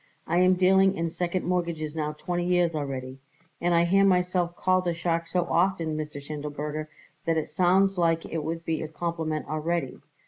I 0.25 0.39
am 0.39 0.55
dealing 0.55 0.95
in 0.97 1.11
second 1.11 1.45
mortgages 1.45 1.95
now 1.95 2.13
twenty 2.13 2.43
years 2.47 2.73
already, 2.73 3.19
and 3.61 3.75
I 3.75 3.85
hear 3.85 4.03
myself 4.03 4.55
called 4.55 4.87
a 4.87 4.95
shark 4.95 5.27
so 5.27 5.43
often, 5.43 5.95
Mr. 5.95 6.19
Schindelberger, 6.19 6.87
that 7.25 7.37
it 7.37 7.51
sounds 7.51 7.99
like 7.99 8.25
it 8.25 8.43
would 8.43 8.65
be 8.65 8.81
a 8.81 8.87
compliment 8.87 9.45
already. 9.47 10.01